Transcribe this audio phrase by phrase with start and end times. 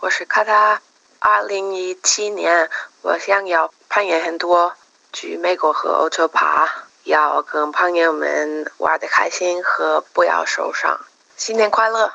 [0.00, 0.80] 我是卡塔。
[1.18, 2.70] 二零一七年，
[3.02, 4.72] 我想要攀岩很多，
[5.12, 6.68] 去美国和欧洲爬，
[7.02, 11.00] 要跟朋友们玩的开心和不要受伤。
[11.36, 12.12] 新年快乐！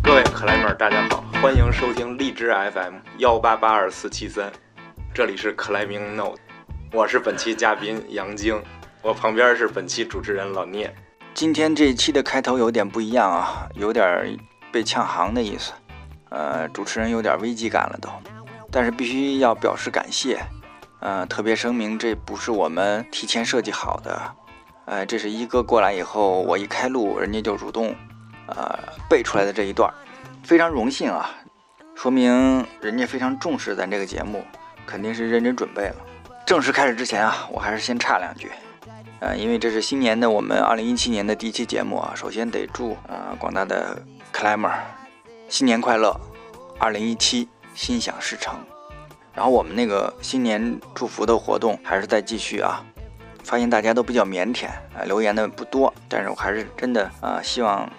[0.00, 4.52] 各位克莱们，大家好，欢迎收听荔枝 FM 幺八八二四七三，
[5.12, 6.38] 这里是克莱明 Note，
[6.92, 8.62] 我是本期嘉宾杨晶，
[9.02, 10.94] 我旁边是本期主持人老聂。
[11.34, 14.38] 今天这一期的开头有点不一样啊，有点
[14.72, 15.72] 被呛行的意思。
[16.30, 18.10] 呃，主持人有点危机感了都，
[18.70, 20.38] 但是必须要表示感谢，
[21.00, 24.34] 呃，特别声明这不是我们提前设计好的，
[24.84, 27.94] 呃，这是一哥过来以后，我一开录，人家就主动，
[28.46, 29.90] 呃，背出来的这一段，
[30.44, 31.30] 非常荣幸啊，
[31.94, 34.44] 说明人家非常重视咱这个节目，
[34.86, 35.96] 肯定是认真准备了。
[36.44, 38.52] 正式开始之前啊，我还是先插两句，
[39.20, 44.00] 呃，因为这是新年的我们二零一七年的第一期节目啊，首先得祝呃广大的
[44.32, 44.72] climber。
[45.48, 46.18] 新年快乐，
[46.78, 48.58] 二零一七心想事成。
[49.34, 52.84] 然后我们那个新年祝福的活动还是在继续啊。
[53.44, 57.90] 发现大家都比较腼腆啊，留言的不多，但是我还是真的啊，希望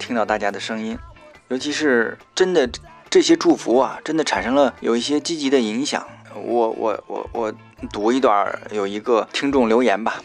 [0.00, 0.98] 听到大家的声音，
[1.46, 2.68] 尤其是真的
[3.08, 6.04] 这些祝福啊，真的产生了有一些积极的影响。
[6.34, 7.54] 我我我我
[7.86, 10.22] 读一段，有一个听众留言吧，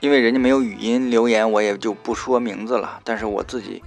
[0.00, 3.00] 因为人家没有语音留言，我也就不说名字了。
[3.04, 3.82] 但是我自己。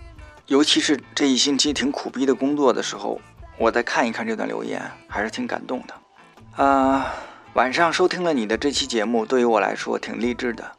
[0.45, 3.21] 尤其是这一星期挺苦逼的工作的时候，
[3.57, 6.63] 我再看一看这段留言，还是挺感动的。
[6.63, 7.13] 啊，
[7.53, 10.71] 晚上收听了你的这期节目，对于我来说挺励志的。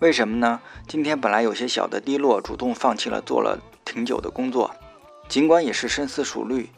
[0.00, 0.60] 为什么呢？
[0.86, 4.74] 今天本来有些小的低落，主动放弃了做了挺久的工作，
[5.28, 6.70] 尽管也是深思熟虑，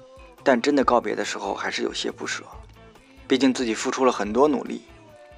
[0.42, 2.42] 但真的告别的时候还是有些不舍。
[3.28, 4.83] 毕竟自己付出了很多努力。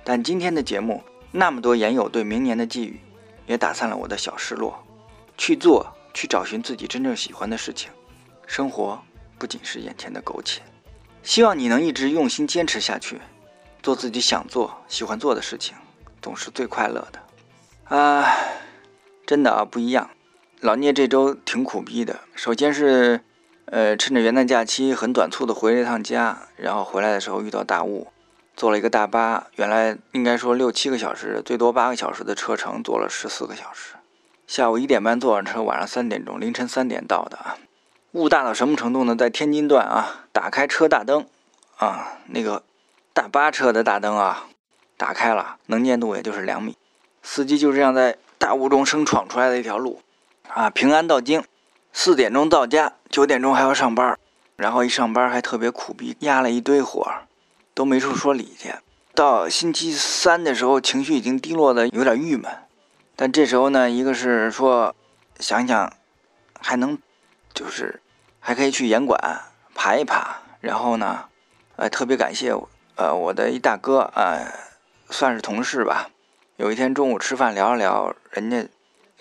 [0.05, 3.00] 但今天的节目，那么多言友对明年的寄语，
[3.47, 4.84] 也打散了我的小失落。
[5.36, 5.95] 去做。
[6.14, 7.91] 去找寻自己真正喜欢的事情，
[8.47, 9.03] 生活
[9.39, 10.61] 不仅是眼前的苟且。
[11.23, 13.19] 希望你能一直用心坚持下去，
[13.83, 15.75] 做自己想做、喜欢做的事情，
[16.20, 17.96] 总是最快乐的。
[17.96, 18.30] 啊，
[19.24, 20.11] 真的啊，不一样。
[20.61, 22.20] 老聂这周挺苦逼的。
[22.34, 23.23] 首先是，
[23.64, 28.11] 呃，趁着元旦假期很短促的回了一趟家，然后回来的时候遇到大雾，
[28.57, 33.95] 坐了一个大巴，原来应该说六七个小时，最多八个小时的车程，坐了十四个小时。
[34.46, 37.57] 下午一点半坐上车，晚上三点钟，凌晨三点到的啊！
[38.13, 39.17] 雾大到什么程度呢？
[39.17, 41.27] 在天津段啊，打开车大灯
[41.79, 42.63] 啊，那个
[43.14, 44.45] 大巴车的大灯啊，
[44.98, 46.77] 打开了，能见度也就是两米。
[47.23, 50.02] 司机就这样在大雾中生闯出来的一条路
[50.48, 51.42] 啊，平安到京，
[51.95, 54.19] 四点钟到家，九点钟还要上班，
[54.57, 57.11] 然后一上班还特别苦逼，压了一堆活，
[57.74, 58.74] 都没处说理去。
[59.14, 62.50] 到星期三的时候，情绪已经低落的有点郁闷。
[63.14, 64.94] 但这时候呢，一个是说，
[65.38, 65.92] 想想
[66.58, 66.98] 还能，
[67.52, 68.00] 就是
[68.40, 69.42] 还可以去严管
[69.74, 70.38] 爬一爬。
[70.60, 71.27] 然后呢，
[71.77, 72.55] 呃，特别感谢
[72.96, 74.46] 呃我的一大哥，呃，
[75.10, 76.08] 算是同事吧。
[76.56, 78.66] 有一天中午吃饭聊了聊，人家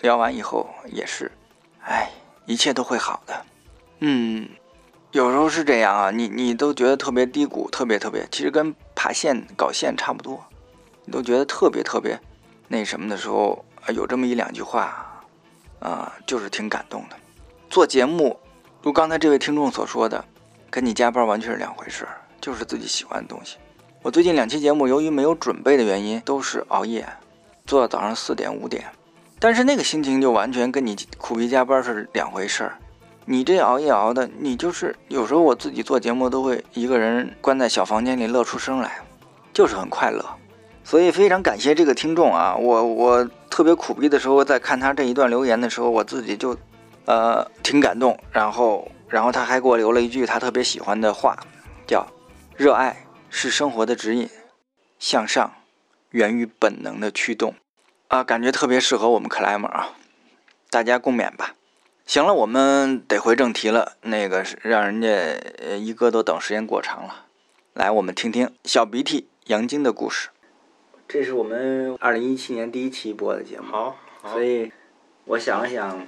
[0.00, 1.32] 聊完以后也是，
[1.84, 2.10] 哎，
[2.46, 3.44] 一切都会好的。
[3.98, 4.48] 嗯，
[5.12, 10.42] 有时候是这样啊，你你都觉得特别低谷，特别特别，其实跟爬线搞线差不多，
[11.04, 12.18] 你都觉得特别特别
[12.68, 13.64] 那什么的时候。
[13.88, 15.20] 有这么一两句话，
[15.80, 17.16] 啊，就是挺感动的。
[17.68, 18.38] 做节目，
[18.80, 20.24] 如刚才这位听众所说的，
[20.70, 22.06] 跟你加班完全是两回事，
[22.40, 23.56] 就是自己喜欢的东西。
[24.00, 27.04] 我最近两期节目，由于没有准备的原因，都是熬夜，
[27.66, 28.84] 做到早上四点五点。
[29.40, 32.78] 但是那个心情就完全跟你苦逼加班是两回事儿。
[33.24, 39.00] 你这熬夜熬的，你就是有时候我自己做节目都会一个人关在小房间里乐出声来，
[39.52, 40.24] 就是很快乐。
[40.84, 46.56] 所以非常感谢这个听众啊，我我特别苦逼的时候，在看他这一段留言的时候，我自己就，
[47.04, 48.18] 呃，挺感动。
[48.32, 51.38] 然后，然后他还给我留了一句他特别喜欢的话，
[51.86, 52.04] 叫
[52.56, 54.28] “热爱是生活的指引，
[54.98, 55.52] 向上
[56.10, 57.54] 源于本能的驱动”，
[58.08, 59.90] 啊，感觉特别适合我们克莱姆啊，
[60.68, 61.54] 大家共勉吧。
[62.04, 67.26] 行了，我们得回正题了，那个是让人家一哥都等时间过长了。
[67.72, 70.28] 来，我们听听小鼻涕杨晶的故事。
[71.08, 73.96] 这是我们二零一七年第一期播的节目，好，
[74.32, 74.70] 所以
[75.24, 76.06] 我想了想，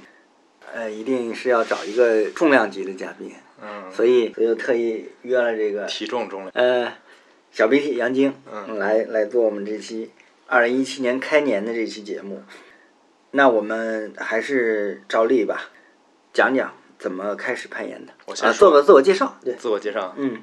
[0.75, 3.32] 呃，一定是要找一个重量级的嘉宾，
[3.62, 6.93] 嗯，所以我就特意约了这个体重重量，呃，
[7.50, 10.11] 小鼻涕杨晶，嗯，来来做我们这期
[10.47, 12.43] 二零一七年开年的这期节目。
[13.31, 15.70] 那我们还是照例吧，
[16.35, 18.13] 讲讲怎么开始攀岩的。
[18.27, 20.43] 我先做个自我介绍，对，自我介绍，嗯，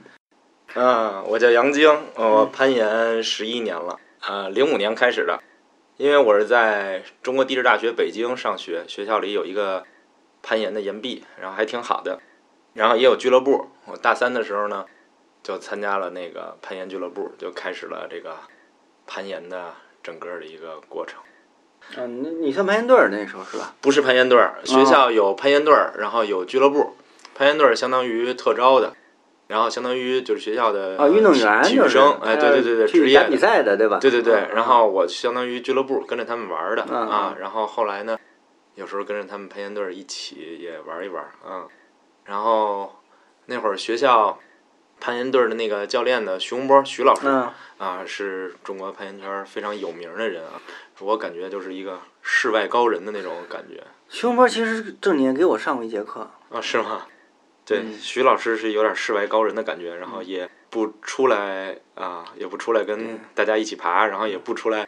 [0.73, 3.99] 啊，我叫杨晶，我攀岩十一年了。
[4.21, 5.41] 啊，零五年开始的，
[5.97, 9.83] 因为我是在中国地质大学北京上学，学校里有一个
[10.41, 12.21] 攀岩的岩壁，然后还挺好的。
[12.73, 13.67] 然后也有俱乐部。
[13.85, 14.85] 我大三的时候呢，
[15.43, 18.37] 就参加了那个攀岩俱乐部，就开始了这个
[19.05, 21.19] 攀岩的整个的一个过程。
[21.97, 23.73] 嗯，那你算攀岩队儿那时候是吧？
[23.81, 26.95] 不是攀岩队儿，学校有攀岩队儿，然后有俱乐部。
[27.33, 28.93] 攀岩队儿相当于特招的，
[29.47, 33.97] 然后相当于就是学校的啊，运动员体育生，哎，对对对对，职业比赛的对吧？
[33.99, 34.47] 对对对。
[34.53, 37.35] 然后我相当于俱乐部跟着他们玩的啊。
[37.39, 38.17] 然后后来呢，
[38.75, 41.65] 有时候跟着他们攀岩队儿一起也玩一玩啊。
[42.25, 42.93] 然后
[43.47, 44.37] 那会儿学校
[45.01, 47.27] 攀岩队的那个教练的徐洪波徐老师
[47.79, 50.61] 啊，是中国攀岩圈非常有名的人啊。
[50.99, 53.83] 我感觉就是一个世外高人的那种感觉。
[54.07, 57.07] 徐洪波其实正经给我上过一节课啊，是吗？
[57.65, 64.87] 对，徐老师是有点世外高人的感觉，然后也不出来啊，也不出来跟大家一起爬，然后也不出来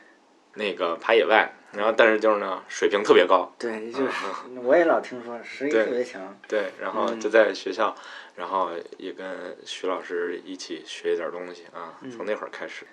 [0.54, 3.52] 那个爬野外，然后但是就是呢，水平特别高。
[3.58, 4.12] 对，就是
[4.64, 6.38] 我也老听说实力特别强。
[6.48, 7.96] 对，然后就在学校，
[8.36, 12.86] 然后也跟徐老师一起学一点东西啊，从那会儿开始。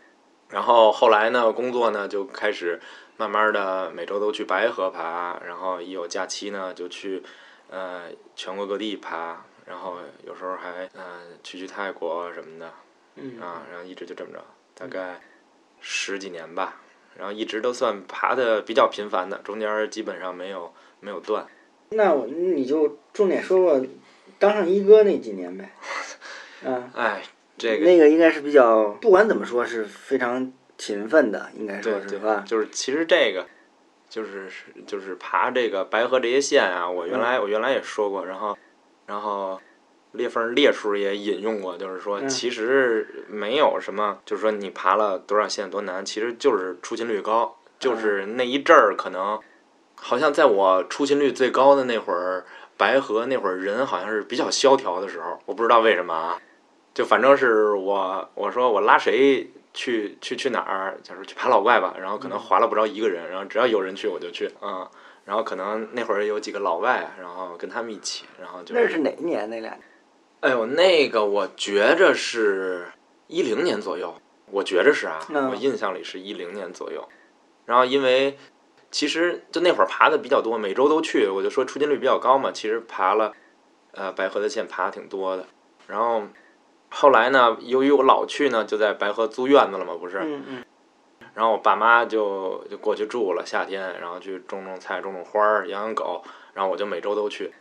[0.48, 2.80] 然后后来呢，工作呢就开始
[3.16, 7.22] 慢慢的每周都去白河爬，然后一有假期呢就去
[7.68, 9.44] 呃全国各地爬。
[9.66, 12.66] 然后有时候还嗯去去泰国什么的，
[13.40, 14.44] 啊，然后一直就这么着，
[14.74, 15.20] 大概
[15.80, 16.80] 十几年吧，
[17.16, 21.46] 然后一直都算爬的比较频繁的，中间基本上没有没有断。
[21.90, 23.86] 那你就重点说说
[24.38, 25.72] 当上一哥那几年呗，
[26.64, 27.22] 嗯，哎，
[27.58, 32.44] 这个那个应该是比较，不管怎么说是非常勤奋的，应该说是吧？
[32.46, 33.46] 就是其实这个
[34.08, 34.48] 就是
[34.86, 38.56] 就是爬这个白河这些线啊，我原来我原来也说过，然后。
[39.06, 39.60] 然后，
[40.12, 49.38] 裂缝裂叔也引用过，就是说，其实没有什么，就是说你爬了多少线多难，其实就是出勤率高，就是那一阵儿可能，
[49.94, 52.44] 好像在我出勤率最高的那会儿，
[52.76, 56.38] 白河那会儿人好像是比较萧条的时候，我不知道为什么啊，
[56.92, 64.88] 就反正是我我说我拉谁去去去哪儿，就是去爬老怪吧，然后可能划拉不着一个人，然后只要有人去我就去嗯。
[65.26, 69.48] 然后可能那会儿有几个老外，然后跟他们一起，然后就那是哪一年？
[69.48, 69.78] 那俩？
[70.40, 72.86] 哎呦，那个我觉着是
[73.26, 74.14] 一零年左右，
[74.50, 75.20] 我觉着是啊，
[75.50, 77.06] 我印象里是一零年左右。
[77.66, 78.38] 然后因为
[78.90, 82.50] 其实就那会儿爬的比较多，每周都去，我就说出勤率比较高嘛。
[82.50, 83.32] 其实爬了
[83.92, 85.46] 呃白河的线爬的挺多的。
[85.86, 86.22] 然后
[86.88, 90.18] 后来呢，由于我老去呢，就在白河租院子了嘛，不是？
[90.20, 90.64] 嗯嗯。
[91.34, 97.52] 然后我爸妈就就过去住了，夏天，然后去种种菜、种种花儿、养养狗，然后我就每周都去。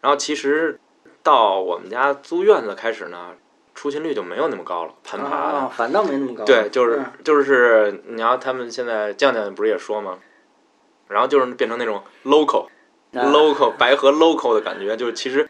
[0.00, 0.78] 然后其实
[1.22, 3.30] 到我们家租院子开始呢，
[3.74, 6.44] 出勤率就没有那么高了，攀爬反倒没那么高。
[6.44, 10.18] 对，就是就是你要他们现在酱酱不是也说吗？
[11.08, 12.68] 然后就是变成那种 local
[13.12, 15.48] local 白河 local 的感觉，就是其实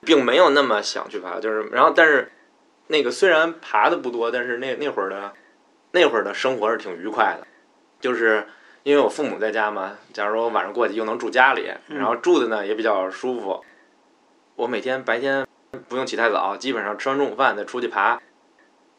[0.00, 2.32] 并没有那么想去爬，就是然后但是
[2.88, 5.32] 那个虽然爬的不多，但是那那会儿的。
[5.94, 7.46] 那会儿的生活是挺愉快的，
[8.00, 8.46] 就是
[8.82, 9.98] 因为我父母在家嘛。
[10.14, 13.62] 假如说晚上过去又能住家里，然后住的呢也比较舒服。
[14.62, 15.44] 我每天白天
[15.88, 18.20] 不用起太早，基本上吃完中午饭再出去爬，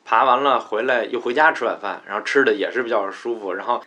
[0.03, 3.53] 爬完了回来又回家吃晚饭，然后吃的也是比较舒服。
[3.53, 3.81] 然后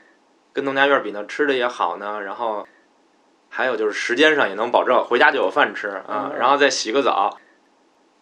[0.54, 2.22] 跟农家院比呢，吃的也好呢。
[2.22, 2.66] 然后
[3.50, 7.36] 还有就是时间上也能保证回家就有饭吃啊，然后再洗个澡。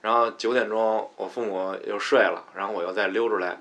[0.01, 3.56] 然后九点钟，我父母又睡了，然后我又再溜出来，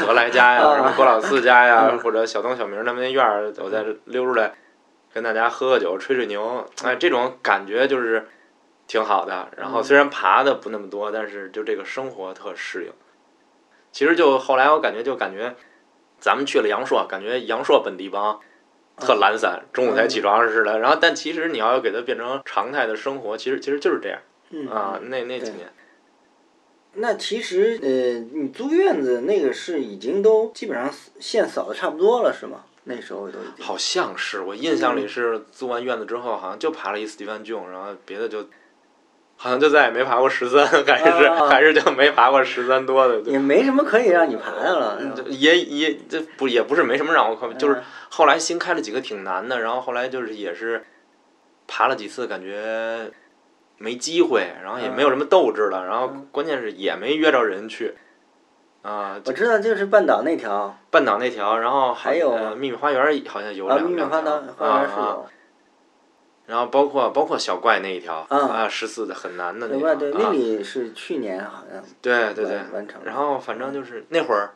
[0.00, 4.52] 德来家呀，什么郭老四家呀，或者小东、小明他们那院儿，我再溜出来，
[5.10, 8.28] 跟大家喝喝酒、吹吹牛，哎，这种感觉就是
[8.88, 9.48] 挺好的。
[9.56, 12.92] 然后虽然爬的不那么多，但是就这个生活特适应。
[13.92, 15.54] 其实就后来我感觉，就感觉
[16.18, 18.40] 咱们去了阳朔，感觉阳朔本地帮
[18.96, 20.80] 特懒散，中午才起床似的。
[20.80, 24.20] 然后，但其实你要给它变成常态的生活，其实其实就是这样
[24.68, 24.98] 啊。
[25.04, 25.72] 那那几年。
[26.94, 30.90] 那其实，呃，你租院子那个是已经都基本上
[31.20, 32.64] 线扫的差不多了，是吗？
[32.84, 33.64] 那时候都已经。
[33.64, 38.48] 好像是，我印象里是租完院子之后，好像就爬了一斯蒂芬郡，然后别的就，
[39.38, 43.20] 好像就再也没爬过十三， 还是还是就没爬过十三多的。
[43.20, 45.00] 也没什么可以让你爬的了。
[45.28, 50.84] 也也这不也不是没什么让我爬，就是后来新开了几个挺难的，然后后来就是也是
[51.66, 53.10] 爬了几次，感觉。
[53.80, 57.94] 没机会，然后也没有什么斗志了，然后关键是也没约着人去，
[58.82, 65.26] 啊，我知道就是半岛那条，半岛那条，然后还有秘密花园好像有两秘密花园花园是有，
[66.48, 74.54] 然后包括包括小怪那一条啊，十四的很难的那个，对，那里是去年好像对对对完成，然后反正就是那会儿，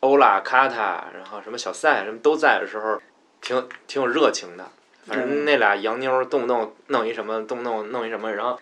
[0.00, 2.98] 欧拉卡塔，然后什么小赛什么都在的时候，
[3.42, 4.64] 挺挺有热情的。
[5.06, 8.58] 反正那俩洋妞动不动弄一什么，动不动弄一什么，然后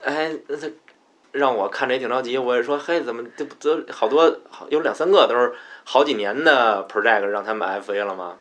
[0.00, 0.66] 哎，那他
[1.32, 5.52] 让我看着也挺着急，我也说，嘿，怎么这不都好多好有两三个都是
[5.84, 8.38] 好几年的 project 让他们 FA 了吗？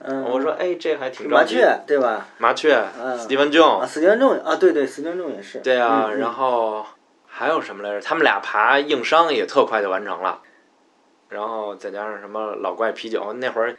[0.00, 1.28] 嗯，我说，哎，这还挺。
[1.28, 2.28] 麻雀对吧？
[2.38, 5.58] 麻雀嗯，Steven 啊，Jones，死电众啊，对对，死电众也是。
[5.60, 6.84] 对啊，然后
[7.26, 8.00] 还有什么来着？
[8.00, 10.40] 他们俩爬硬伤也特快就完成了，
[11.30, 13.74] 然后再加上什么老怪啤酒，那会儿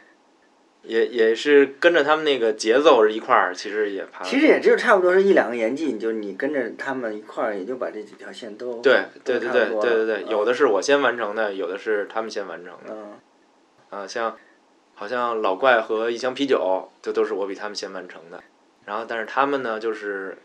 [0.82, 4.24] 也也是跟着他们那个节奏是一块儿，其实也爬。
[4.24, 12.90] 其实也只有差不多是一两个年纪，你就你跟着他们一块儿，也就把这几条线都对对对对对对对，了有的是我先完成的，有的是他们先完成的。
[12.90, 13.12] 嗯
[13.90, 14.36] 啊，像
[14.98, 18.42] 好像老怪和一箱啤酒，这都是我比他们先完成的。
[18.84, 20.36] 然后，但是他们呢，就是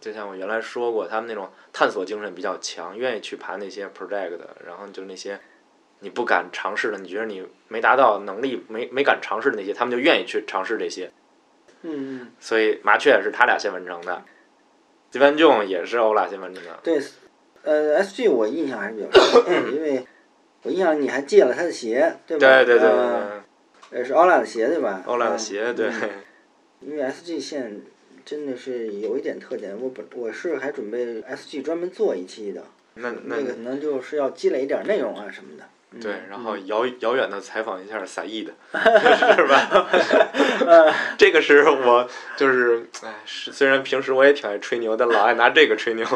[0.00, 5.38] 就像我原来说过，他们那种探索精神比较强，愿意去爬那些 project 的，然后就那些
[6.00, 11.12] 你不敢尝试的，你觉得你没达到能力，没没敢尝试的那些，他们就愿意去尝试这些。
[11.82, 14.24] 嗯嗯，所以麻雀是他俩先完成的，
[15.12, 16.80] 迪万仲也是欧拉先完成的。
[16.82, 17.00] 对，
[17.62, 20.04] 呃，SG 我印象还是比较深，因为
[20.62, 22.40] 我印象你还借了他的鞋，对吧？
[22.40, 23.39] 对对对对嗯对，
[23.90, 25.02] 呃，是欧拉的鞋对吧？
[25.06, 26.10] 欧拉的嗯鞋，对，嗯
[26.80, 27.82] 因为 SG 线
[28.24, 32.62] 真的是有一点特点，我本我是还准备 SG 专门做一期的，
[32.94, 35.64] 那那那个可能就是要积累一点内容啊什么的。
[35.92, 39.88] 嗯对，然后嗯遥遥远的采访一下撒意的， 是吧？
[41.18, 46.06] 这个是我就是，哎，是虽然平时我也挺爱吹牛，但老爱拿这个吹牛。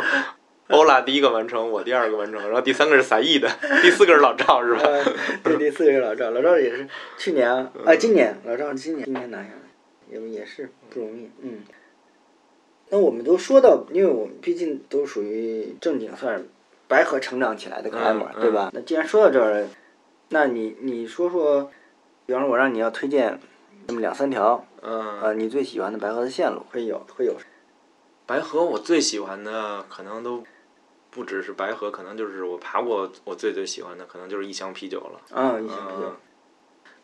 [0.68, 3.48] 欧拉第一个完成，我第二个完成，然后第三个是撒意的，
[3.82, 4.80] 第四个是老赵，是吧？
[4.82, 5.04] 呃，
[5.42, 9.50] 对，第四个是老赵，老赵也是去年啊，今年老赵今年今年拿下来，
[10.10, 11.62] 也也是不容易，嗯。
[12.90, 16.48] 那我们都说到，因为我们毕竟都属于正经算是
[16.86, 18.70] 白河成长起来的克莱姆，嗯对吧？
[18.72, 19.68] 那既然说到这儿了，
[20.28, 21.70] 那你你说说，
[22.26, 23.38] 比方说我让你要推荐
[23.86, 27.34] 那么两三条，嗯，呃，你最喜欢的白河的线路会有会有，
[28.26, 30.44] 白河我最喜欢的可能都
[31.14, 35.20] 不只是白河，可能就是我爬过我最最喜欢的，可能就是一箱啤酒了。
[35.30, 36.16] 嗯，一箱啤酒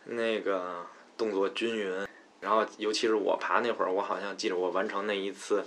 [0.07, 0.85] 嗯，那个
[1.17, 2.07] 动作均匀，
[2.41, 5.65] 然后尤其是我爬那会儿，我好像记得我完成那一次，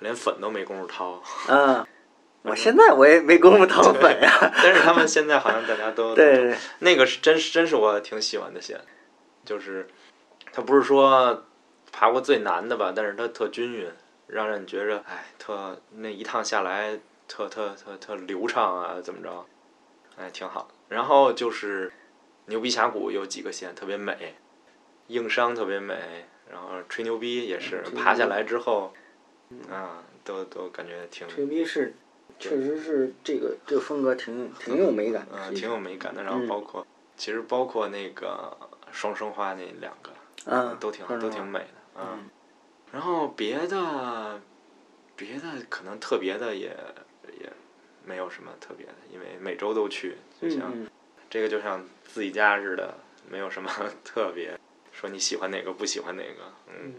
[0.00, 1.22] 连粉都没工夫掏。
[1.48, 1.86] 嗯，
[2.42, 8.80] 我现在我也没工夫掏粉呀，但是他们现在好像大家都 对对，那个是真是真是我挺喜欢的线，
[9.44, 9.86] 就是
[10.52, 11.44] 它不是说
[11.92, 13.88] 爬过最难的吧，但是它特均匀，
[14.26, 19.46] 让人觉着哎特那一趟下来特特特特流畅啊，怎么着，
[20.16, 20.68] 哎挺好。
[20.88, 21.92] 然后就是
[22.46, 24.36] 牛逼峡谷有几个线特别美，
[25.08, 28.92] 硬伤特别美，然后吹牛逼也是爬下来之后，
[29.70, 31.94] 啊都都感觉挺吹逼是，
[32.38, 36.22] 确实是这个这个风格挺挺有美感的，嗯，挺有美感的。
[36.22, 38.56] 然后嗯包括，其实包括那个
[38.92, 40.10] 双生花那两个，
[40.46, 41.66] 嗯都挺双生花都挺美的。
[41.96, 42.30] 嗯，嗯
[42.92, 44.40] 然后别的，
[45.16, 46.76] 别的可能特别的也也
[48.06, 50.86] 没有什么特别的，因为每周都去，就像、嗯
[51.28, 52.96] 这个就像自己家似的，
[53.28, 53.68] 没有什么
[54.04, 54.58] 特别。
[54.92, 56.94] 说你喜欢哪个不喜欢哪个，嗯嗯，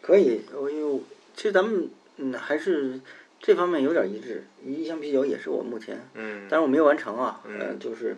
[0.00, 1.02] 可以，我有
[1.34, 3.00] 其实咱们嗯还是
[3.40, 8.16] 这方面有点一致，一箱啤酒也是我目前，嗯但是我没有完成啊，嗯呃就是。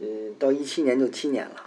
[0.00, 1.64] 嗯，到一七年就七年了，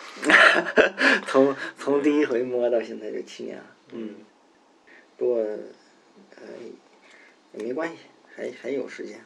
[1.27, 3.63] 从从第一回摸到现在就七年了。
[3.93, 4.15] 嗯，
[5.15, 6.43] 不过，呃，
[7.53, 7.99] 也没关系，
[8.37, 9.19] 还还有时间。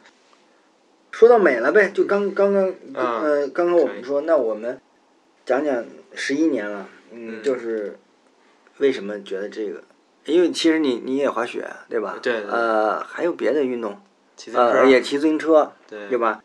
[1.10, 4.80] 说到美了呗，就刚刚刚嗯呃，刚刚我们说，那我们
[5.44, 7.98] 讲讲十一年了，嗯，嗯就是
[8.78, 9.84] 为什么觉得这个？
[10.24, 12.18] 因为其实你你也滑雪对吧？
[12.22, 14.00] 对对对呃，还有别的运动，
[14.36, 16.42] 骑自行车呃，也骑自行车，对对吧？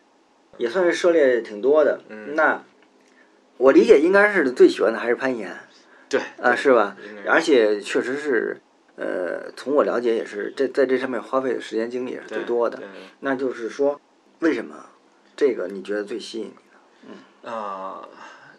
[0.57, 2.01] 也算是涉猎挺多的。
[2.09, 2.61] 嗯那
[3.57, 5.57] 我理解应该是最喜欢的还是攀岩
[6.09, 6.97] 对啊，是吧？
[7.25, 8.59] 而且确实是，
[8.97, 12.81] 呃，从我了解也是，这在这上面花费的时间精力也是最多的。
[13.21, 14.01] 那就是说，
[14.39, 14.89] 为什么
[15.35, 17.09] 这个你觉得最吸引你？
[17.43, 18.09] 嗯啊、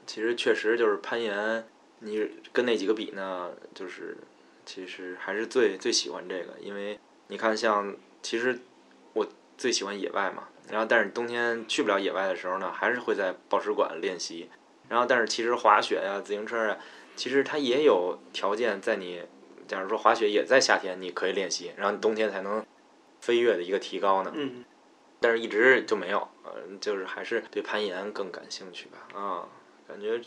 [0.06, 1.66] 其实确实就是攀岩，
[1.98, 4.16] 你跟那几个比呢，就是
[4.64, 8.58] 其实还是最最喜欢这个，因为你看像其实
[9.12, 9.26] 我
[9.56, 14.48] 最喜欢野外嘛，然后但是冬天去不了野外的时候呢，还是会在报时馆练习，
[14.88, 16.78] 然后但是其实滑雪呀、自行车啊，
[17.16, 19.22] 其实它也有条件在你，
[19.68, 22.64] 假如说滑雪也在夏天你可以练习，然后你冬天才能
[23.20, 24.32] 飞跃的一个提高呢。
[24.34, 24.64] 嗯
[25.20, 29.48] 但是一直就没有，呃，就是还是对攀岩更感兴趣吧，啊，
[29.88, 30.20] 感觉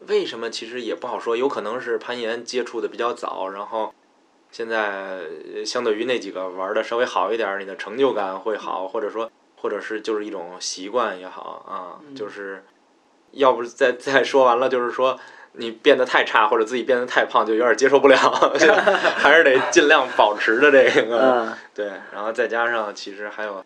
[0.00, 3.94] 为什么其实也不好说，有可能是攀岩接触的比较早，然后
[4.50, 5.20] 现在
[5.54, 12.62] 呃相对于那几个玩的稍微好一点，你的成就感会好，或者说或者是就是一种习惯也好啊，嗯就是
[13.30, 15.18] 要不再再说完了，就是说
[15.54, 18.16] 你变得太差或者自己变得太胖就有点接受不了，
[19.16, 21.18] 还是得尽量保持着这个。
[21.18, 23.64] 嗯对，然后再加上其实还有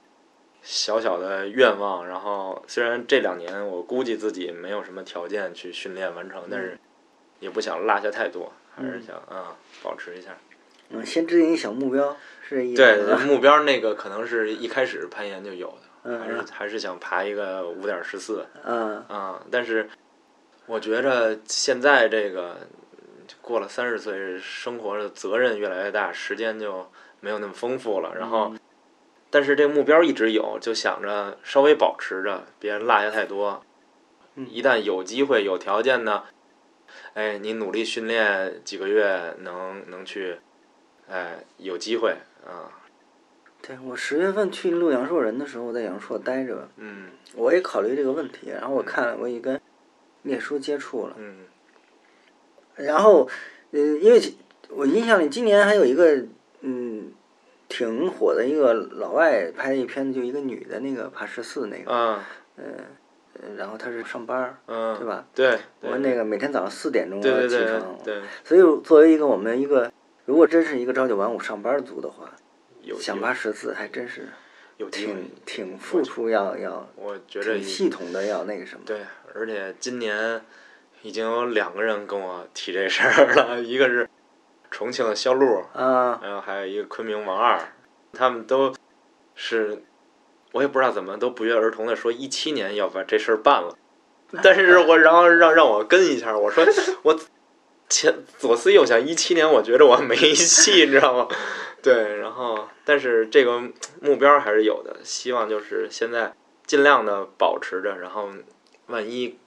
[0.62, 6.78] 小小的愿望，然后虽然这两年我估计自己没有什么条件去训练完成，但是
[7.40, 10.30] 也不想落下太多，还是想啊、保持一下。
[10.90, 12.16] 嗯，先制定一小目标，
[12.48, 12.96] 是一对？
[13.26, 19.88] 目标那个可能是一开始攀岩就有的，嗯还是还是想爬一个五点十四嗯啊，但是
[20.66, 22.58] 我觉着现在这个
[23.40, 28.54] 过了三十岁，生活的责任越来越大，时间就没有那么丰富了，然后。
[29.28, 33.62] 但是这个目标一直有，就想着稍微保持着，别落下太多。
[34.36, 34.46] 嗯。
[34.48, 36.22] 一旦有机会、有条件呢，
[37.14, 40.38] 哎，你努力训练几个月，能能去，
[41.08, 42.70] 哎，有机会啊，
[43.60, 47.10] 对我十月份去录阳朔人的时候，我在阳朔待着，嗯。
[47.34, 49.60] 我也考虑这个问题，然后我看我也跟
[50.26, 51.38] 列叔接触了，嗯。
[52.74, 53.28] 然后，
[53.70, 54.20] 嗯，因为
[54.68, 56.26] 我印象里今年还有一个
[56.60, 57.12] 嗯
[57.68, 62.20] 挺火的一个老外拍的一片子，就一个女的那个爬十四那个，嗯。
[62.58, 65.26] 嗯，然后她是上班儿，嗯，对吧？
[65.34, 69.92] 对，我们那个每天早上四点钟要起床，对，所以作为一个我们一个
[70.24, 72.32] 如果真是一个朝九晚五上班族的话，
[72.80, 74.28] 有想爬十四还真是
[74.78, 75.12] 有机会
[75.44, 78.82] 挺，挺付出要要我觉得系统的要那个什么。
[78.84, 79.00] 对，
[79.34, 80.42] 而且今年
[81.02, 84.08] 已经有两个人跟我提这事儿了， 一个是
[84.70, 87.58] 重庆的肖路，啊，然后还有一个昆明王二，
[88.12, 88.74] 他们都
[89.34, 89.82] 是，
[90.52, 93.76] 我也不知道怎么都不约而同的说一七年要把这事儿办了，
[94.42, 96.64] 但是我然后让让我跟一下，我说
[97.02, 97.18] 我
[97.88, 101.28] 前左思右想，一七年我觉着我没戏，你知道吗？
[101.82, 103.62] 对，然后但是这个
[104.00, 106.34] 目标还是有的，希望就是现在
[106.66, 108.30] 尽量的保持着，然后
[108.86, 109.38] 万一。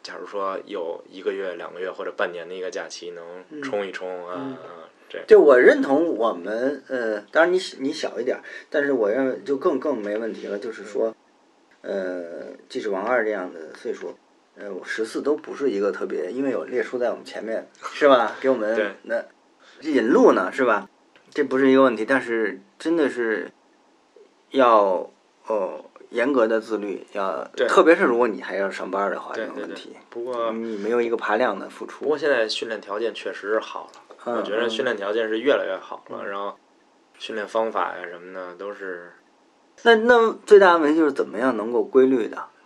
[0.00, 4.56] 假如说有一个月、两个月或者半年的一个假期，能冲一冲啊、
[5.06, 11.14] 这对，我认同我们呃，当然你你小一点儿，但是我认为就更更没问题了，就是说，
[11.82, 14.16] 呃，即使王二这样的岁数，
[14.58, 18.36] 呃，十四都不是一个特别，因为有列叔在我们前面，是吧？
[18.40, 19.22] 给我们那
[19.82, 20.88] 引路呢，是吧？
[21.30, 23.50] 这不是一个问题，但是真的是
[24.50, 25.10] 要
[25.46, 32.00] 哦严格的自律，要特别是如果你还要上班的话，这对对对种问题，不过你没有一个排量的付出。
[32.00, 36.56] 不过现在训练条件确实是好了，嗯我觉得嗯训练条件是越来越好了，然后
[37.18, 39.12] 训练方法呀什么的都是，
[39.84, 42.57] 那那最大的问题就是怎么样能够规律的，嗯，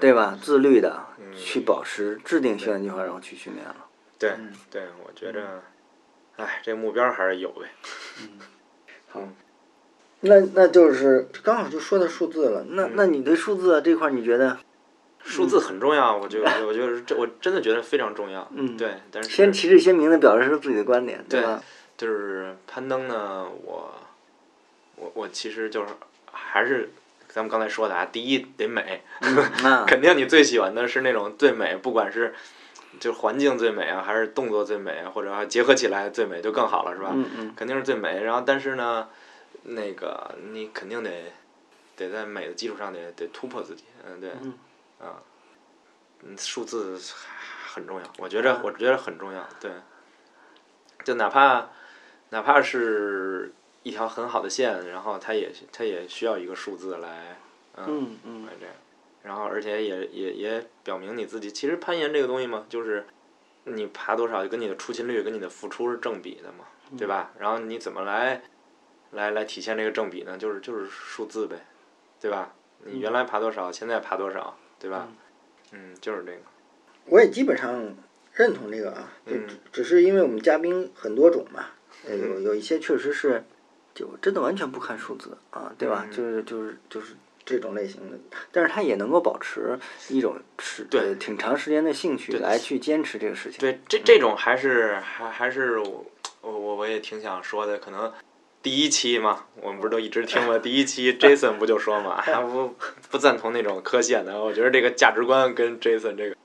[0.00, 0.38] 对吧？
[0.40, 3.76] 自律的嗯去保持制定训练计划，然后去训练了。
[4.18, 5.62] 对嗯对，我觉着，
[6.36, 7.68] 哎，这目标还是有呗。
[9.10, 9.22] 好，
[10.20, 12.64] 那那就是刚好就说到数字了。
[12.70, 14.58] 那嗯那你对数字这块儿，你觉得
[15.22, 18.48] 数字很重要，我觉得，我觉得这我真的觉得非常重要。
[18.54, 21.62] 嗯对，但是先旗帜鲜明的表示出自己的观点，对吧？
[21.96, 23.94] 就是攀登呢，我
[24.96, 25.88] 我我其实就是
[26.30, 26.90] 还是
[27.36, 29.02] 咱们刚才说的啊，第一得美，
[29.86, 32.34] 肯定你最喜欢的是那种最美，不管是
[32.98, 37.10] 就环境最美啊，还是动作最美啊，或者还结合起来最美就更好了，是吧？
[37.14, 38.22] 嗯嗯肯定是最美。
[38.22, 39.06] 然后但是呢，
[39.64, 41.30] 那个你肯定得
[41.94, 44.54] 得在美的基础上得得突破自己，嗯，对，嗯
[44.98, 45.20] 啊，
[46.22, 46.98] 嗯，数字
[47.66, 49.70] 很重要，我觉着我觉得很重要，对，
[51.04, 51.68] 就哪怕
[52.30, 53.52] 哪怕是
[53.86, 57.38] 一条很好的线，然后它也它也需要一个数字来，
[57.76, 58.74] 嗯，嗯这样，
[59.22, 63.06] 然后而且也也也表明你自己，其实攀岩这个东西嘛，就是
[63.62, 66.64] 你爬多少跟你的出勤率跟你的付出是正比的嘛，
[66.98, 67.30] 对吧？
[67.38, 68.42] 然后你怎么来
[69.12, 70.36] 来来体现这个正比呢？
[70.36, 71.64] 就是就是数字呗，
[72.20, 72.52] 对吧？
[72.82, 75.06] 你原来爬多少，现在爬多少，对吧？
[75.70, 76.38] 嗯，就是这个，
[77.04, 77.94] 我也基本上
[78.32, 81.66] 认同这个啊，只只是因为我们嘉宾很多种嘛，
[82.04, 83.44] 呃有嗯有一些确实是
[83.96, 86.04] 就真的完全不看数字啊，对吧？
[86.06, 87.14] 嗯就是就是就是
[87.46, 88.18] 这种类型的，
[88.52, 89.78] 但是他也能够保持
[90.10, 93.58] 一种持对呃挺长时间的兴趣来去坚持这个事情。
[93.58, 96.06] 对，这这种还是还还是我
[96.42, 98.12] 我我我也挺想说的，可能
[98.62, 100.58] 第一期嘛，我们不是都一直听吗？
[100.58, 102.74] 第一期 Jason 不就说嘛，还不
[103.10, 106.36] 不赞同那种科线的，我觉得这个价值观跟 Jason 这个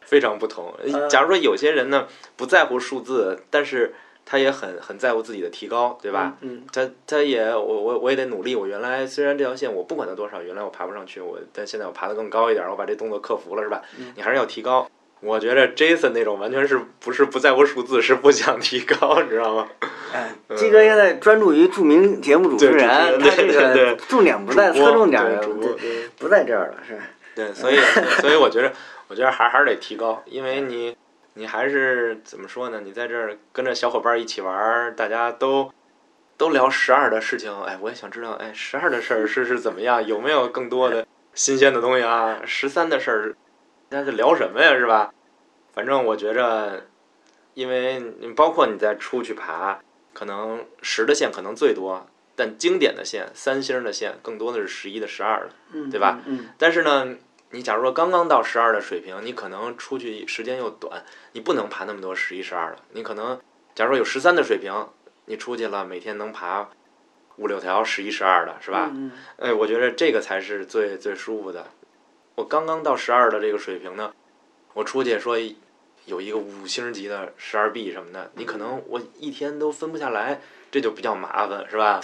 [0.00, 0.74] 非常不同。
[0.82, 3.94] 嗯假如说有些人呢不在乎数字，但是
[4.28, 6.34] 他也很很在乎自己的提高，对吧？
[6.40, 6.64] 嗯？
[6.72, 8.56] 他他也我我我也得努力。
[8.56, 13.80] 我原来虽然这条线我不管它多少，原来我爬不上去，我但现在我爬得更高一点，我把这动作克服了，是吧？
[13.98, 14.90] 嗯你还是要提高。
[15.20, 19.66] 我觉得 Jason 那种完全是不是不在乎数字，是不想提高，你知道吗？
[20.12, 22.86] 哎，鸡哥现在专注于著名节目主持人，
[23.18, 25.22] 他这个重点不在侧重点
[26.18, 27.02] 不在这儿了，是吧？
[27.34, 27.76] 对，所以
[28.20, 28.70] 所以我觉得
[29.08, 30.94] 我觉得还还是得提高，因为你
[31.38, 32.80] 你还是怎么说呢？
[32.82, 35.70] 你在这儿跟着小伙伴一起玩儿，大家都
[36.38, 37.54] 都聊十二的事情。
[37.62, 40.04] 哎，我也想知道，哎，十二的事儿是是怎么样？
[40.06, 42.40] 有没有更多的新鲜的东西啊？
[42.46, 43.36] 十三的事儿，
[43.90, 44.70] 大家是聊什么呀？
[44.70, 45.12] 是吧？
[45.74, 46.86] 反正我觉着，
[47.52, 49.78] 因为你包括你再出去爬，
[50.14, 55.50] 可能十的线可能最多，但经典的线、三星的线更多的是十一的、十二的。
[55.74, 57.14] 嗯，对吧嗯，但是呢，
[57.50, 62.78] 你假如说刚刚到十二的水平，你可能出去时间又短，你不能爬那么多十一、十二的。
[62.92, 63.40] 你可能
[63.74, 64.88] 假如说有十三的水平，
[65.26, 66.68] 你出去了，每天能爬
[67.36, 68.90] 五六条十一、十二的，是吧？
[68.92, 69.12] 嗯？
[69.38, 71.68] 哎，我觉得这个才是最最舒服的。
[72.34, 74.12] 我刚刚到十二的这个水平呢，
[74.74, 75.38] 我出去说
[76.04, 82.00] 有一个五星级的十二 B 什么的，你可能我一天都分不下来，这就比较麻烦，是吧？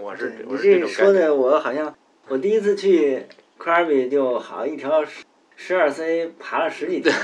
[0.00, 1.04] 我是我是这种感觉。
[1.04, 1.94] 说的，我好像
[2.28, 3.26] 我第一次去
[3.58, 5.04] 科尔比就好像一条
[5.56, 7.14] 十二 C 爬了十几天，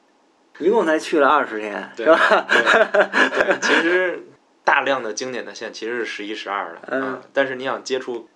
[0.58, 2.46] 一共才去了二十天，对是吧？
[2.50, 4.20] 对对， 其实
[4.64, 7.02] 大量的经典的线其实是十一、十二的，嗯。
[7.02, 8.28] 啊但是你想接触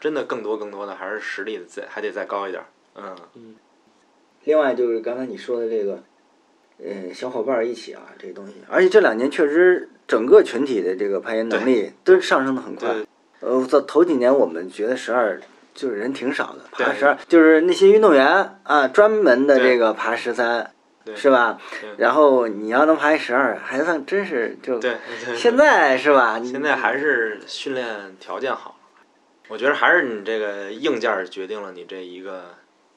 [0.00, 2.66] 真的更多更多的，还是实力的再还得再高一点儿，
[2.96, 3.54] 嗯，
[4.44, 6.02] 另外就是刚才你说的这个，
[6.78, 12.92] 呃，小伙伴儿一起啊，这个东西，而且这两年确实整个群体的这个攀岩能力都上升的很快。
[12.92, 13.06] 对。
[13.40, 15.40] 呃，在头几年我们觉得十二
[15.76, 20.72] 就是人挺少的，爬十二就是那些运动员啊，专门的这个爬十三，
[21.14, 21.60] 是吧？
[21.98, 24.80] 然后你要能爬十二，还算真是就。
[25.36, 26.40] 现在是吧？
[26.42, 28.80] 现在还是训练条件好，
[29.48, 32.54] 我觉得还是你这个硬件儿决定了你这一个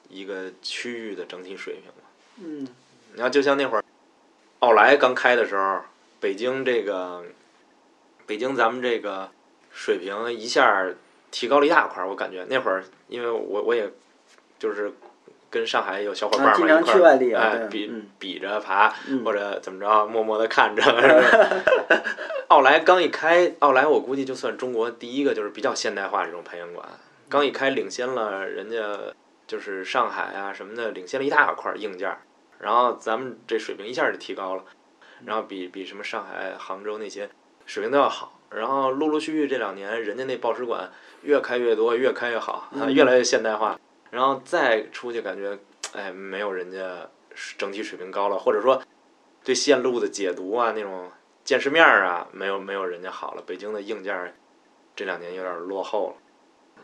[0.08, 2.08] 一个区域的整体水平嘛。
[2.42, 2.66] 嗯
[3.12, 3.84] 你要就像那会儿
[4.60, 5.80] 奥莱刚开的时候，
[6.18, 7.24] 北京这个
[8.24, 9.28] 北京咱们这个
[9.70, 10.96] 水平一下儿
[11.30, 13.90] 提高了一大块儿，我感觉那会儿因为我我也
[14.58, 14.92] 就是
[15.48, 20.82] 跟上海有小伙伴啊，儿一块儿哎，对比嗯比着爬，嗯或者怎么着，默默的看着。
[22.48, 26.84] 奥莱刚一开，奥莱我估计就算中国第一个就是比较现代化这种攀岩馆，
[27.28, 28.78] 刚一开领先了人家
[29.46, 32.18] 就是上海啊什么的，领先了一大块硬件儿，
[32.58, 34.64] 然后咱们这水平一下就提高了，
[35.24, 37.30] 然后比比什么上海、杭州那些
[37.66, 38.36] 水平都要好。
[38.50, 40.90] 然后陆陆续续这两年，人家那报时馆
[41.22, 43.78] 越开越多，越开越好，嗯越来越现代化。
[44.10, 45.58] 然后再出去，感觉
[45.92, 47.08] 哎，没有人家
[47.56, 48.82] 整体水平高了，或者说
[49.44, 51.10] 对线路的解读啊，那种
[51.44, 53.42] 见识面儿啊，没有没有人家好了。
[53.46, 54.32] 北京的硬件儿
[54.96, 56.14] 这两年有点落后了，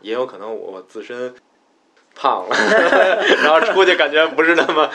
[0.01, 1.35] 也有可能我自身
[2.15, 2.55] 胖了，
[3.43, 4.89] 然后出去感觉不是那么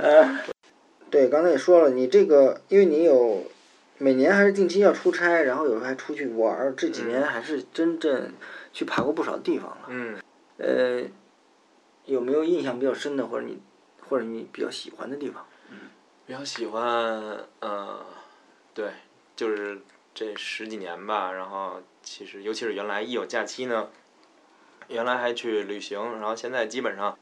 [0.00, 0.38] 嗯
[1.10, 3.44] 对，刚才也说了，你这个因为你有
[3.98, 8.32] 每年还是定期要出差，然后有时候还出去玩儿，这几嗯年还是真正
[8.76, 9.86] 去爬过不少地方了。
[9.88, 10.18] 嗯。
[10.58, 11.02] 呃，
[12.04, 13.58] 有没有印象比较深的，或者你
[14.06, 15.46] 或者你比较喜欢的地方？
[16.26, 16.84] 比较喜欢，
[17.60, 18.04] 嗯，
[18.74, 18.90] 对，
[19.34, 19.80] 就是
[20.12, 21.32] 这十几年吧。
[21.32, 23.88] 然后其实，尤其是原来一有假期呢，
[24.88, 27.16] 原来还去旅行，然后现在基本上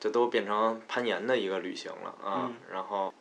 [0.00, 2.48] 就都变成攀岩的一个旅行了啊。
[2.48, 3.14] 嗯然后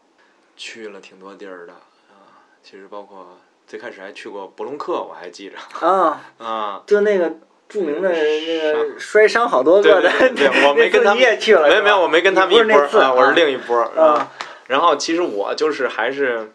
[0.56, 3.38] 去了挺多地儿的啊，其实包括
[3.68, 6.84] 最开始还去过博隆克，我还记着啊， 啊。
[6.88, 12.78] 就那个著名的那个摔伤好多对个的，对对对我没跟他们你也去了，没有没有，我没跟他们一波
[13.14, 14.32] 我是另一波啊。
[14.68, 16.52] 然后其实我就是还是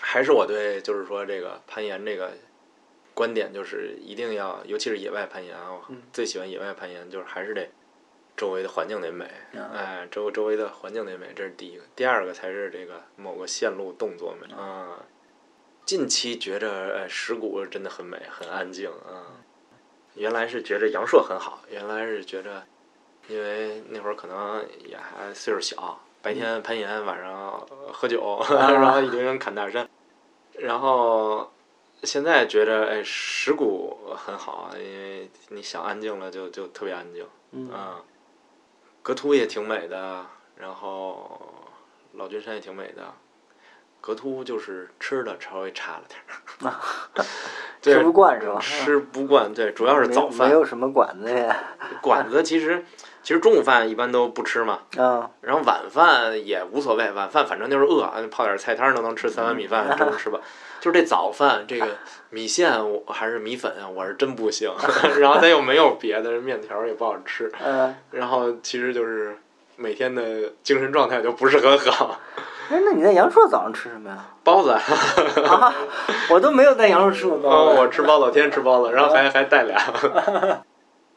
[0.00, 2.32] 还是我对就是说这个攀岩这个
[3.14, 5.80] 观点就是一定要，尤其是野外攀岩啊，
[6.12, 7.70] 最喜欢野外攀岩，就是还是得
[8.36, 11.82] 周围的环境得美，啊哎，周周围的环境得美，这是第一个。
[11.94, 14.98] 第二个才是这个某个线路动作美啊。
[15.86, 19.40] 近期觉着哎石鼓真的很美，很安静啊。
[20.14, 22.62] 原来是觉着阳朔很好，原来是觉着，
[23.28, 29.88] 因为那会儿可能也还岁数小，白天攀岩，晚上呃喝酒， 然后一堆人砍大山，
[30.52, 31.52] 然后
[32.02, 38.00] 现在觉着哎石鼓很好，因为你想安静了就就特别安静嗯啊。
[39.02, 40.24] 格凸也挺美的，
[40.56, 41.40] 然后
[42.12, 43.12] 老君山也挺美的。
[44.04, 46.20] 格凸就是吃的稍微差了点
[46.70, 46.74] 儿，
[47.80, 48.58] 对吃不惯是吧？
[48.60, 50.46] 吃不惯，对，主要是早饭。
[50.46, 51.56] 没有什么馆子呀，
[52.02, 52.84] 馆子其实
[53.22, 60.38] 其实中午饭一般都不吃嘛， 嗯，然后晚饭也无所谓，晚饭反正就是饿，泡点菜摊都能吃三碗米饭，中午吃吧。
[60.82, 61.86] 就是这早饭，这个
[62.28, 64.70] 米线我还是米粉啊，我是真不行。
[65.18, 67.50] 然后它又没有别的，面条儿也不好吃。
[67.64, 69.34] 嗯，然后其实就是
[69.76, 72.20] 每天的精神状态就不是很好。
[72.70, 74.26] 哎，那你在阳朔早上吃什么呀？
[74.42, 75.74] 包子，啊，
[76.30, 77.80] 我都没有在阳朔吃过包哦，子。
[77.80, 79.78] 我吃包子，我天天吃包子，然后还还带俩。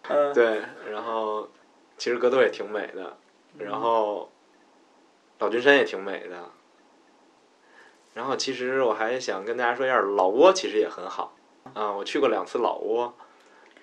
[0.09, 1.47] 嗯，对，然后
[1.97, 3.17] 其实格斗也挺美的，
[3.57, 4.29] 然后
[5.39, 6.35] 老君山也挺美的，
[8.13, 11.33] 然后其实我还想跟大家说一下，老挝其实也很好
[11.73, 13.11] 啊，我去过两次老挝，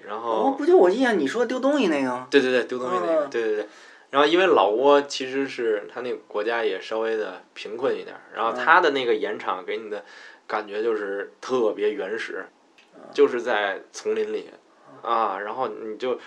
[0.07, 2.27] 然后哦，不就我印象你说丢东西那个吗？
[2.31, 3.69] 对对对，丢东西那个，嗯对对对。
[4.15, 10.05] 然后因为老挝其实是它那个国家也稍微的贫困一点儿，然后它的那个盐场给你的
[10.47, 12.47] 感觉就是特别原始，
[13.13, 14.51] 就是在丛林里
[15.03, 16.21] 啊，然后你就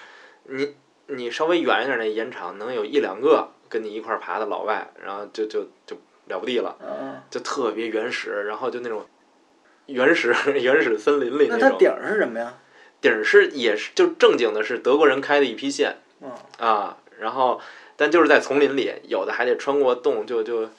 [0.44, 5.96] 你你稍微远一点那盐场能有一两个跟你一块儿爬的老外，然后就就就
[6.28, 9.06] 了不地了，嗯，就特别原始，然后就那种
[9.86, 11.58] 原始 原始森林里种。
[11.58, 12.54] 那它顶儿是什么呀？
[13.00, 15.96] 顶儿是也是就正经的是德国人开的一批线。
[16.20, 17.60] 嗯，啊，然后
[17.96, 20.70] 但就是在丛林里，有的还得穿过洞，就就，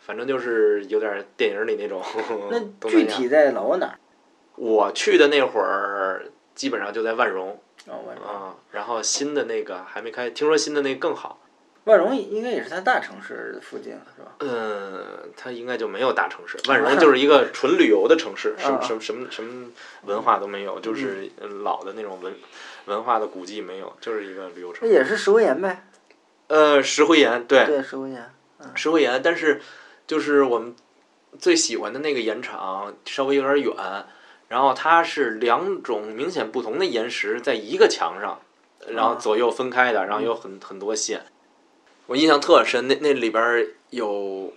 [0.00, 2.02] 反正就是有点电影里那种
[2.50, 3.98] 那具体在老挝哪儿？
[4.56, 8.24] 我去的那会儿，基本上就在万荣哦，万荣。
[8.24, 11.38] 啊，然后新的那个还没开，听说新的那个更好。
[11.84, 14.36] 万荣应该也是它大城市附近了，是吧？
[14.38, 19.68] 嗯，它应该就没有大城市，万荣 就是一个纯旅游的城市，什么啊什么什么什么
[20.04, 21.28] 文化都没有，就是
[21.64, 22.32] 老的那种文
[22.86, 25.84] 文化的古迹没有，就是一个旅游城也是石灰岩呗。
[26.48, 28.30] 呃，石灰岩，对，对，石灰岩。
[28.74, 29.60] 石灰岩，但是
[30.06, 30.74] 就是我们
[31.38, 33.74] 最喜欢的那个岩场稍微有点远，
[34.48, 38.40] 然后它是两种明显不同的岩石在一个墙上，
[38.88, 41.22] 然后啊左右分开的，然后有很很多线。
[42.06, 44.52] 我印象特深，那那里边儿有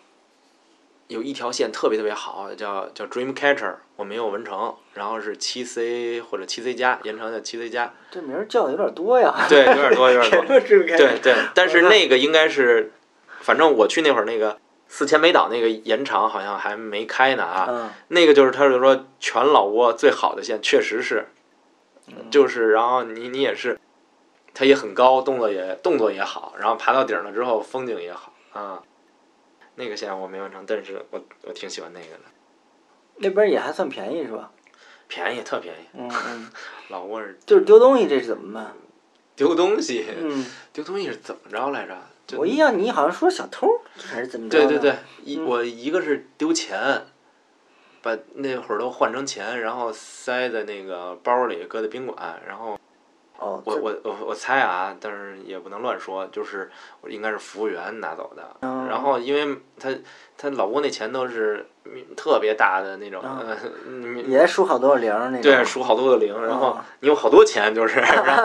[1.08, 9.32] 有一条线特别特别好，叫叫 Dreamcatcher，我没有完成，然后是七 C 或者七 C 加，延长叫七 C 加，这名儿叫的有点多呀。
[9.48, 10.60] 对，有点多，有点多。
[10.98, 12.92] 对对，但是那个应该是，
[13.42, 17.68] 反正我去那会儿，那个四千美岛那个延长好像还没开呢啊。
[17.70, 21.28] 嗯，那个就是他就说全老挝最好的线，确实是，
[22.08, 23.80] 嗯就是然后你你也是，
[24.56, 28.82] 它也很高，动作也动作也好，然后爬到顶了之后风景也好啊。
[29.76, 32.24] 那个线我没完成，但是我我挺喜欢那个的，
[33.18, 34.52] 那边也还算便宜是吧？
[35.08, 35.86] 便宜特便宜。
[35.94, 36.50] 嗯嗯，
[36.90, 38.74] 老挝儿就是丢东西，这是怎么办？
[39.36, 41.98] 丢东西，嗯，丢东西是怎么着来着？
[42.38, 44.58] 我印象你好像说小偷还是怎么着？
[44.58, 47.06] 对对对，一嗯我一个是丢钱，
[48.02, 52.80] 把那会儿都换成钱，然后塞在那个包里，搁在宾馆，然后
[53.38, 56.70] 哦，我我我我猜啊，但是也不能乱说，就是
[57.08, 58.68] 应该是服务员拿走的。
[58.68, 59.90] 哦然后因为他
[60.38, 65.42] 他老公那钱都是嗯特别大的那种，嗯呃，也数好多个零那种。
[65.42, 68.44] 对，数好多个零，然后哦你有好多钱，就是， 然后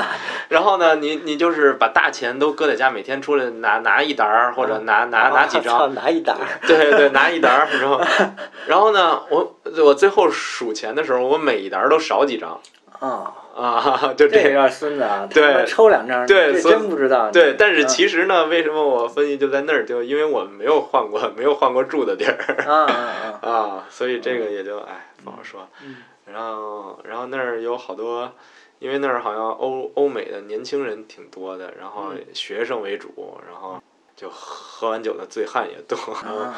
[0.49, 6.39] 然后呢，你你就是把大钱都搁在家，每天出来拿拿一沓儿，或者拿拿拿几张哦，拿一沓儿。
[6.67, 8.01] 对对，拿一沓儿，然后，
[8.67, 12.59] 然后呢，我我最后数钱的时候，我每一沓儿都少几张
[12.99, 14.43] 啊，啊， 就这样。
[14.45, 15.29] 这有点孙子啊！
[15.33, 17.31] 对抽两张，对真不知道。
[17.31, 19.85] 对，但是嗯其实呢，为什么我分析就在那儿？
[19.85, 25.69] 就因为我们没有换过，没有换过住的地儿啊啊 所以这个也就哎不好说。
[25.85, 25.97] 嗯
[26.33, 28.31] 然后，然后那儿有好多，
[28.79, 33.83] 因为那儿好像欧欧美的年轻人挺多的，然后嗯学生为主，然后
[34.15, 36.55] 就喝完酒的醉汉也多，然后啊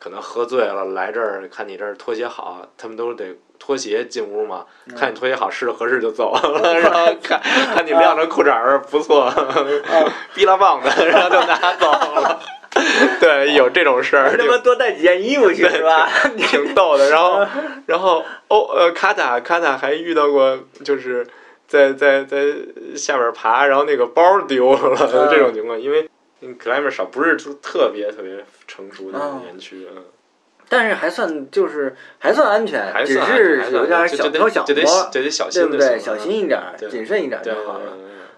[0.00, 4.94] 可能喝醉了来这儿看你这儿拖鞋好，他们都得脱鞋进屋嘛，嗯。
[4.96, 6.34] 看你拖鞋好试着合适就走。
[6.34, 9.32] 了， 然后看看你晾着裤衩儿不错，
[10.34, 12.40] 逼拉棒的， 然后就拿走了。
[13.20, 16.08] 对，有这种事儿，他妈多带几件衣服去是吧？
[16.36, 17.08] 挺逗的。
[17.10, 17.46] 然后，
[17.86, 21.24] 然后欧呃卡塔卡塔还遇到过，就是
[21.68, 22.46] 在在在
[22.96, 25.28] 下边爬，然后那个包丢了嗯。
[25.30, 26.08] 这种情况，因为
[26.58, 29.42] 克莱门少不是特别特别成熟的嗯。
[29.46, 30.02] 园区，嗯，
[30.72, 34.74] 但是还算就是还算安全，只是有点小偷小摸，就
[35.22, 35.98] 得小对不对？
[35.98, 37.92] 小心一点儿，谨慎一点儿就好了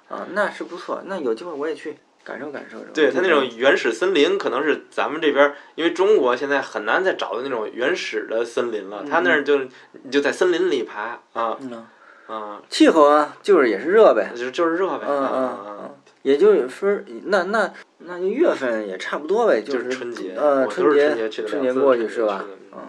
[0.09, 0.27] 啊。
[0.33, 2.81] 那是不错，那有机会我也去感受感受。
[2.93, 9.05] 对它那种原始森林，可能是咱们这边儿，因为中国现在很难再找到那种原始的森林了。
[9.09, 9.61] 它那儿就
[10.03, 11.87] 你就在森林里爬啊嗯，
[12.27, 14.33] 啊，气候啊，就是也是热呗。
[14.35, 17.73] 就就是热呗，嗯啊嗯啊嗯，也就是说，那那
[18.07, 22.45] 那就月份也差不多呗，就是是春节呃，春节去春节过去是吧？
[22.73, 22.81] 嗯，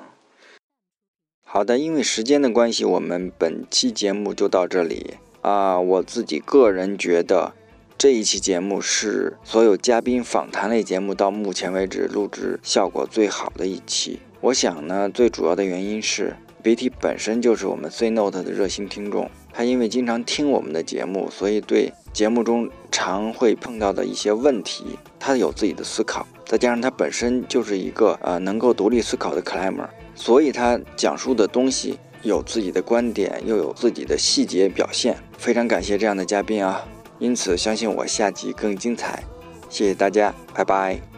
[1.46, 5.80] 好的，因为时间的关系，我们本期节目就到这里啊。
[5.80, 7.54] 我自己个人觉得，
[7.98, 14.20] 这一期节目是所有嘉宾访谈类节目到目前为止录制效果最好的一期。
[14.42, 26.26] 我想呢，最主要的原因是 BT 本身就是我们 C Note 的热心听众，他因为经常听我们的节目，所以对节目中常会碰到的一些问题，他有自己的思考。
[26.44, 35.16] 再加上他本身就是一个呃能够独立思考的 climber，所以他讲述的东西有自己的观点，又有自己的细节表现。
[35.38, 36.84] 非常感谢这样的嘉宾啊！
[37.20, 39.24] 因此相信我下集更精彩。
[39.70, 41.15] 谢谢大家，拜拜。